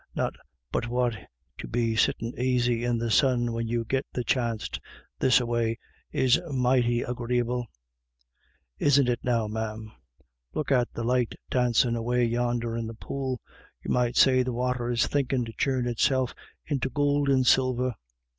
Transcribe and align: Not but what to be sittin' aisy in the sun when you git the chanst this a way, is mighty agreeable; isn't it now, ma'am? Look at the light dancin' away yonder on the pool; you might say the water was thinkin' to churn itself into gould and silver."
Not 0.15 0.33
but 0.71 0.87
what 0.87 1.13
to 1.59 1.67
be 1.67 1.95
sittin' 1.95 2.33
aisy 2.35 2.83
in 2.83 2.97
the 2.97 3.11
sun 3.11 3.51
when 3.53 3.67
you 3.67 3.85
git 3.85 4.07
the 4.11 4.23
chanst 4.23 4.79
this 5.19 5.39
a 5.39 5.45
way, 5.45 5.77
is 6.11 6.41
mighty 6.51 7.03
agreeable; 7.03 7.67
isn't 8.79 9.07
it 9.07 9.19
now, 9.21 9.47
ma'am? 9.47 9.91
Look 10.55 10.71
at 10.71 10.91
the 10.91 11.03
light 11.03 11.35
dancin' 11.51 11.95
away 11.95 12.25
yonder 12.25 12.75
on 12.75 12.87
the 12.87 12.95
pool; 12.95 13.41
you 13.83 13.91
might 13.91 14.15
say 14.17 14.41
the 14.41 14.53
water 14.53 14.85
was 14.89 15.05
thinkin' 15.05 15.45
to 15.45 15.53
churn 15.53 15.85
itself 15.85 16.33
into 16.65 16.89
gould 16.89 17.29
and 17.29 17.45
silver." 17.45 17.93